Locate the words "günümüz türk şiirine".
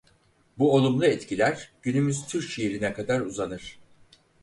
1.81-2.93